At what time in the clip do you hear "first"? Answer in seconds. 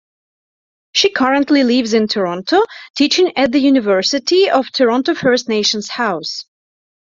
5.13-5.47